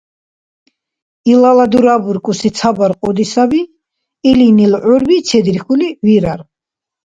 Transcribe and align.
Илала 1.31 1.65
дурабуркӀуси 1.71 2.49
ца 2.57 2.69
баркьуди 2.77 3.25
саби: 3.33 3.61
илини 4.29 4.65
лугӀурби 4.71 5.17
чедирхьули 5.27 5.87
вирар. 6.05 6.41